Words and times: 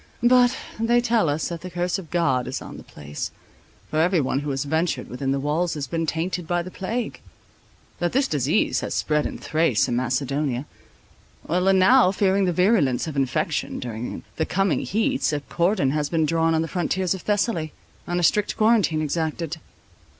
But 0.23 0.57
they 0.79 0.99
tell 0.99 1.29
us 1.29 1.49
that 1.49 1.61
the 1.61 1.69
curse 1.69 1.99
of 1.99 2.09
God 2.09 2.47
is 2.47 2.59
on 2.59 2.77
the 2.77 2.83
place, 2.83 3.29
for 3.91 3.99
every 4.01 4.19
one 4.19 4.39
who 4.39 4.49
has 4.49 4.63
ventured 4.63 5.07
within 5.07 5.31
the 5.31 5.39
walls 5.39 5.75
has 5.75 5.85
been 5.85 6.07
tainted 6.07 6.47
by 6.47 6.63
the 6.63 6.71
plague; 6.71 7.21
that 7.99 8.11
this 8.11 8.27
disease 8.27 8.79
has 8.79 8.95
spread 8.95 9.27
in 9.27 9.37
Thrace 9.37 9.87
and 9.87 9.95
Macedonia; 9.95 10.65
and 11.47 11.77
now, 11.77 12.11
fearing 12.11 12.45
the 12.45 12.51
virulence 12.51 13.05
of 13.05 13.15
infection 13.15 13.77
during 13.77 14.23
the 14.37 14.45
coming 14.47 14.79
heats, 14.79 15.31
a 15.33 15.41
cordon 15.41 15.91
has 15.91 16.09
been 16.09 16.25
drawn 16.25 16.55
on 16.55 16.63
the 16.63 16.67
frontiers 16.67 17.13
of 17.13 17.21
Thessaly, 17.21 17.71
and 18.07 18.19
a 18.19 18.23
strict 18.23 18.57
quarantine 18.57 19.03
exacted." 19.03 19.57